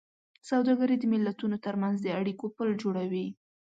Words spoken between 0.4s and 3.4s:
سوداګري د ملتونو ترمنځ د اړیکو پُل جوړوي.